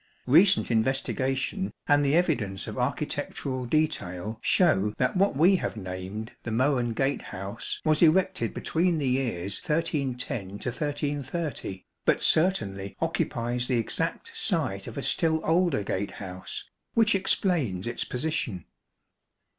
[0.27, 6.49] Eecent investigation and the evidence of architectural detail show that what we have named the
[6.49, 14.87] Mohun Gatehouse was erected between the years 1310 1330, but certainly occupies the exact site
[14.87, 18.65] of a still older gatehouse, which explains its position.